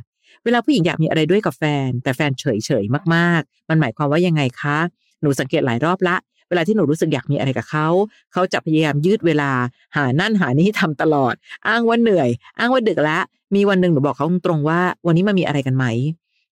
[0.45, 4.79] เวลาผู้หญิงอยากมีอะไรด้วยกับแฟน แต่แฟนเฉยเฉยๆมากๆ มันหมายความว่ายังไงคะ
[5.21, 6.17] หนูสังเกตหลายรอบละ
[6.49, 7.89] เวลาที่หนูรู้สึกอยากมีอะไรกับเขา
[8.33, 9.51] เขาจะพยายามยืดเวลา
[9.97, 11.35] หานั่นหานี่ทำตลอด
[11.69, 13.19] อ้างว่าเหนื่อย อ้างว่าดึกละ
[13.55, 15.85] มีวันหนึ่งหนูบอกเขาตรงๆว่า วันนี้มามีอะไรกันไหม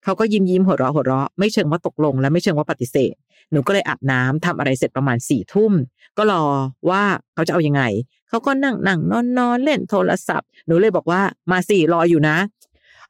[0.07, 3.15] เขาก็ยิ้มยิ้มหัวเราะหัวเราะไม่เชิงว่าตกลงและไม่เชิงว่าปฏิเสธ
[3.53, 5.73] หนูก็เลยอาบน้ำทำอะไรเสร็จประมาณสี่ทุ่ม
[6.17, 6.45] ก็รอ
[6.91, 7.03] ว่า
[7.35, 7.83] เขาจะเอายังไง
[8.29, 12.37] เขาก็นั่งนั่งนอนนอนเล่นโทรศัพท์ หนูเลยบอกว่ามาสี่รออยู่นะ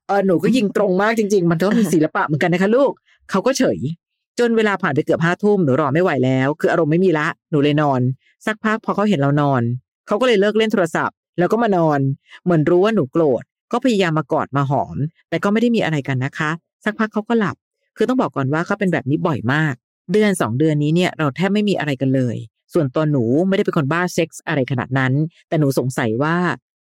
[0.06, 2.92] เออหนูก็ยิงตรงมากจริง ๆ มันต้องมีศิลปะเหมือนกันนะคะลูก
[3.30, 3.78] เขาก็เฉย
[4.38, 8.00] จนเวลาผ่านไปเกือบห้าทุ่มหนูรอไม่ไหวแล้ว คืออารมณ์ไม่มีละหนูเลยนอน
[8.46, 9.62] สักพักพอเขาเห็นเรานอน
[10.06, 11.98] เขาก็เลยเลิกเล่นโทรศัพท์ แล้วก็มานอน
[12.44, 14.96] เหมือนรู้ว่าหนูโกรธก็พยายามมากอดมาหอม
[15.28, 16.50] แต่ก็ไม่ได้มีอะไรกันนะคะ
[16.84, 17.56] สักพักเขาก็หลับ
[17.96, 19.74] คือต้องบอกก่อนว่าเขาเป็นแบบนี้บ่อยมาก
[20.12, 22.36] เดือนสองเดือนนี้เนี่ยเราแทบไม่มีอะไรกันเลย
[22.74, 25.12] ส่วนตัวหนูไม่ได้เป็นคนบ้าเซ็กส์อะไรขนาดนั้น
[25.48, 26.36] แต่หนูสงสัยว่า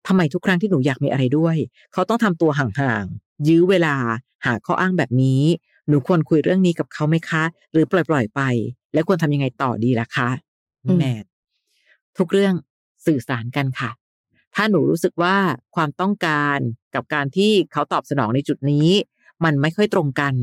[0.07, 1.57] ทำไมทุกครั้งที่หนูอยากมีอะไรด้วย
[1.92, 3.96] เขาต้องทำตัวห่างๆ ยื้อเวลา
[4.46, 5.42] หาข้ออ้างแบบนี้
[5.88, 8.40] หนูควรคุยเรื่องนี้กับเขาไหมคะ หรือปล่อยๆไป
[8.92, 10.29] และควรทำยังไงต่อดีล่ะคะ
[10.85, 11.24] อืมแมท
[12.18, 12.55] ทุกเรื่อง
[13.07, 13.90] สื่อสารกันค่ะ
[14.55, 15.37] ถ้าหนูรู้สึกว่า
[15.74, 16.59] ความต้องการ
[16.94, 18.88] กับการที่เขาตอบสนองในจุดนี้
[19.44, 20.35] มันไม่ค่อยตรงกัน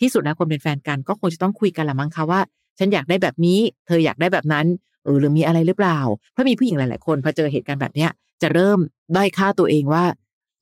[0.00, 2.40] ที่สุดนะคนเป็นแฟนกันก็คงจะต้องคุยกันละมั้งคะว่า
[2.78, 4.66] ฉันอยากได้แบบนี้ เธออยากได้แบบนั้น
[5.04, 5.98] เออหรือมีอะไรหรือเปล่า
[6.32, 8.10] เพราะมีผู้หญิงหลาย ๆ คนพอเจอเหตุการณ์แบบเนี้ย
[8.42, 8.78] จะเริ่ม
[9.16, 10.04] ด้อยค่าตัวเองว่า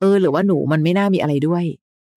[0.00, 1.64] เออ หรือว่าหนูมันไม่น่ามีอะไรด้วย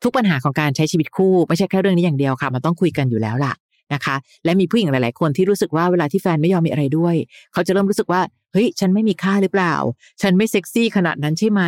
[0.04, 3.54] ทุกปัญหาของการใช้ชีวิตคู่ไม่ใช่แค่เรื่องนี้อย่างเดียวค่ะ มันต้องคุยกันอยู่แล้วล่ะ
[3.94, 7.16] นะคะ และมีผู้หญิงหลาย ๆ คนที่รู้สึกว่าเวลาที่แฟนไม่ยอมมีอะไรด้วย
[7.54, 8.22] เขาจะเริ่มรู้สึกว่า
[8.56, 9.76] เฮ้ยฉันไม่มีค่าหรือเปล่า
[10.22, 11.62] ฉันไม่เซ็กซี่ขนาดนั้นใช่ไหม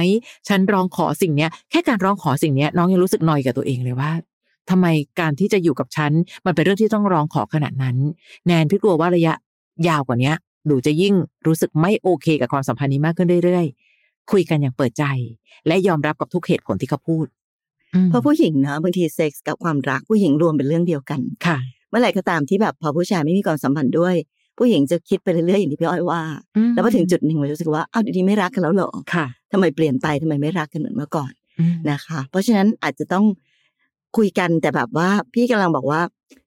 [0.48, 4.12] ฉันร้องขอสิ่งเนี้ย แค่การร้องขอสิ่งเนี้ยน้องยังรู้สึกนอยกับตัวเองเลยว่า
[4.70, 4.88] ทำไม
[5.20, 6.12] การที่จะอยู่กับฉัน
[6.46, 7.98] มันเป็นเรื่องที่ต้องร้องขอขนาดนั้น
[8.48, 9.34] แนนพี่กลัวว่าระยะ
[9.88, 10.36] ยาวกว่าเนี้ย
[10.68, 11.14] หนูจะยิ่ง
[11.48, 15.06] รู้สึกไม่โอเคกับความสัมพันธ์นี้มากขึ้นเรื่อยๆ คุยกันอย่างเปิดใจ
[15.68, 17.26] และยอมรับกับทุกเหตุผลที่เขาพูด
[17.94, 21.58] อืมเพราะผู้หญิงนะบางทีเซ็กส์กับความรักผู้หญิงรวมเป็นเรื่องเดียวกันค่ะ
[21.90, 24.16] เมื่อไหร่ก็ตามที่แบบพอผู้ชายไม่มีความสัมพันธ์ด้วย
[24.58, 26.22] ผู้หญิงจะคิดไปเรื่อยๆอย่างที่พี่อ้อยว่า
[26.74, 33.26] แล้วพอถึงจุดหนึ่งมันรู้สึกว่าอ้าวเดียวนี้ไม่รักกันแล้วเหรอค่ะทำไมเปลี่ยนไปทำไมไม่รักกันเหมือนเมื่อก่อนอืมนะคะ เพราะฉะนั้นอาจจะต้อง
[34.18, 36.02] คุยกันแต่แบบว่าพี่กำลังบอกว่า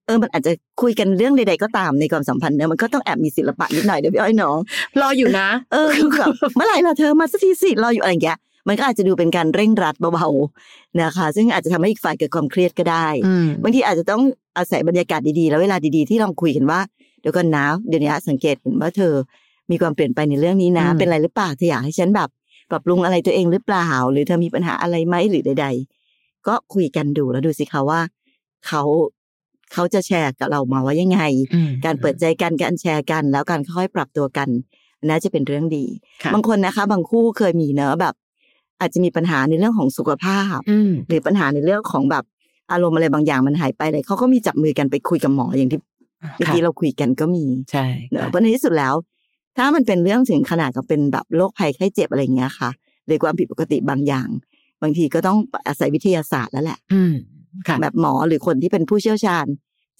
[0.07, 4.57] เออมันอาจจะคุยกันเรื่องใด ๆ ก็ตามในความสัมพันธ์เนี่ยมันก็ต้องแอบมีศิลปะนิดหน่อยเดี๋ยวพี่อ้อยเนาะ
[5.01, 14.23] รออยู่นะ เออคือแบบเมื่อไหร่ล่ะเธอมาสักทีสิรออยู่อะไรอย่างเงี้ย มันก็อาจจะดูเป็นการเร่งรัดเบาๆนะคะ ซึ่งอาจจะทำให้อีกฝ่ายเกิดความเครียดก็ได้อืมบางทีอาจจะต้อง
[14.57, 16.81] อาศัยบรรยากาศดีๆ แล้วเวลาดีๆที่ลองคุยกันว่า
[17.21, 19.15] เดี๋ยวก่อนนะเดี๋ยวนี้สังเกตเห็นว่าเธอ
[19.71, 22.29] มีความเปลี่ยนไปในเรื่องนี้นะอืมเป็นอะไรหรือเปล่าเธออยากให้ฉันแบบ
[22.71, 25.67] ปรับปรุงอะไรตัวเองหรือเปล่า หรือเธอมีปัญหาอะไรไหมหรือใด
[26.07, 28.01] ๆ ก็คุยกันดูแล้วดูสิคะว่า
[28.67, 28.83] เขา
[29.73, 31.21] เขาจะแชร์กับเรามาว่ายังไง
[31.55, 34.49] อืมการเปิดใจกันการแชร์กัน แล้วการค่อยๆปรับตัวกัน
[35.09, 35.85] น่าจะเป็นเรื่องดี
[36.23, 38.15] ค่ะบางคนนะคะ บางคู่เคยมีเนอะแบบ
[38.81, 42.25] อาจจะมีปัญหาในเรื่องของสุขภาพอืมหรือปัญหาในเรื่องของแบบ
[42.73, 45.81] อารมณ์อะไรบางอย่างมันหายไปเลยเขาก็มีจับมือกันไปคุยกับหมออย่างที่
[46.37, 48.95] เมื่อกี้เราคุยกันก็มีใช่เนอะเพราะในที่สุดแล้ว
[49.57, 52.71] ถ้ามันเป็นเรื่องถึงขนาดกับเป็นแบบโรคภัยไข้เจ็บอะไรอย่างเงี้ยค่ะ
[53.07, 54.29] หรือความผิดปกติบางอย่าง
[54.83, 55.39] บางทีก็ต้อง
[55.69, 57.15] อาศัยวิทยาศาสตร์แล้วแหละอืม
[57.69, 59.47] ค่ะแบบหมอหรือคนที่เป็นผู้เชี่ยวชาญ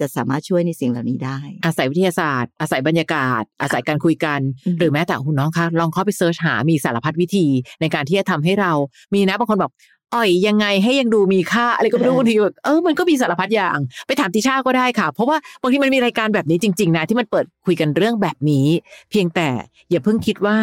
[0.01, 7.47] จะสามารถช่วยในสิ่งเหล่านี้ได้ อาศัยวิทยาศาสตร์ อาศัยบรรยากาศ อาศัยการคุยกันอืมหรือแม้แต่คุณน้องคะลองเข้าไปเซิร์ชหามีสารพัดวิธี
[7.81, 8.73] ในการที่จะทำให้เรา
[9.15, 9.73] มีนะบางคนบอก
[10.15, 18.67] อ่อยยังไงให้ยังดูมีค่าอะไรก็ไม่รู้บางทีแบบเออมันก็มีสารพัดอย่าง ไปถามติช่าก็ได้ค่ะ เพราะว่าบางทีมันมีรายการแบบนี้จริง ๆ นะ ที่มันเปิดคุยกันเรื่องแบบนี้
[19.11, 19.49] เพียงแต่
[19.91, 20.57] อย่าเพิ่งคิดว่า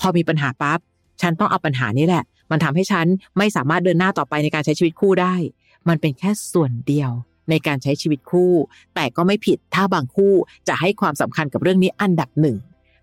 [0.00, 0.78] พอมีปัญหาปั๊บ
[1.22, 3.06] ฉันต้องเอาปัญหานี้แหละ มันทำให้ฉัน
[3.38, 5.34] ไม่สามารถเดินหน้าต่อไปในการใช้ชีวิตคู่ได้
[5.88, 7.10] มันเป็นแค่ส่วนเดียว
[7.50, 8.52] ในการใช้ชีวิตคู่
[8.94, 10.34] แต่ก็ไม่ผิดถ้าบางคู่
[10.68, 12.56] จะให้ความสำคัญกับเรื่องนี้อันดับหนึ่ง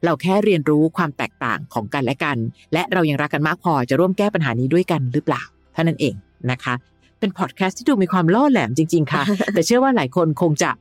[0.05, 2.37] เราแค่เรียนรู้ความแตกต่างของกันและกัน
[2.73, 6.15] และเรายังรักกันมากพอจะร่วมแก้ปัญหานี้ด้วยกันหรือเปล่าเท่านั้นเอง
[6.51, 6.73] นะคะ
[7.19, 10.71] เป็นพอดแคสต์ที่ดูมีความล่อแหลมจริง ๆ ค่ะ แต่เชื่อว่าหลายคนคงจะ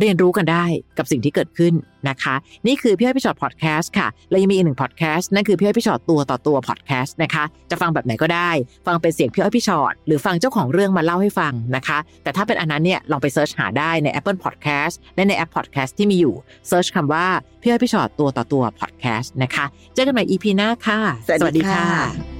[0.00, 0.64] เรียนรู้กันได้
[0.98, 1.74] กับสิ่งที่เกิดขึ้น
[2.08, 2.34] นะคะ
[2.66, 8.50] นี่คือพี่อ้อยพี่ชอตพอดแคสต์ค่ะ และยังมีอีกหนึ่งพอดแคสต์นั่นคือพี่อ้อยพี่ชอตตัวต่อตัวพอดแคสต์นะคะ จะฟังแบบไหนก็ได้
[8.86, 16.34] ฟังเป็นเสียงพี่อ้อยพี่ชอตหรือฟังเจ้าของเรื่องมาเล่าให้ฟังนะคะ แต่ถ้าเป็นอันนั้นเนี่ยลองไป search หาได้ใน Apple Podcast และในแอป Podcast ที่มีอยู่
[16.68, 17.26] search คำว่า
[17.62, 21.00] พี่อ้อยพี่ชอตตัวต่อตัวพอดแคสต์นะคะ เจอกันใหม่ EP หน้าค่ะ
[21.40, 22.33] สวัสดีค่ะ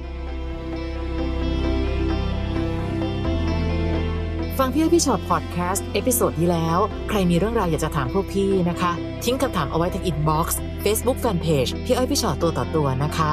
[4.61, 8.91] ฟังพี่อ้อยพี่ชอตพอดแคสต์ episode ที่แล้ว ใครมีเรื่องราวอยากจะถามพวกพี่นะคะ
[9.23, 13.31] ทิ้งคำถามเอาไว้ที่ inbox เฟซบุ๊กแฟนเพจพี่อ้อยพี่ชอตตัวต่อตัวนะคะ